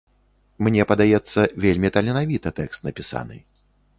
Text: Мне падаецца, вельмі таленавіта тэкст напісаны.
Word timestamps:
Мне 0.67 0.85
падаецца, 0.91 1.39
вельмі 1.67 1.93
таленавіта 1.97 2.53
тэкст 2.61 2.79
напісаны. 2.87 3.37